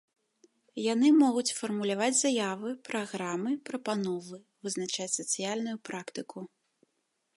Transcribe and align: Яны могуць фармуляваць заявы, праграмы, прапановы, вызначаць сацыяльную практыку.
Яны 0.93 1.07
могуць 1.23 1.55
фармуляваць 1.59 2.15
заявы, 2.21 2.69
праграмы, 2.89 3.51
прапановы, 3.69 4.37
вызначаць 4.65 5.11
сацыяльную 5.21 5.77
практыку. 5.91 6.39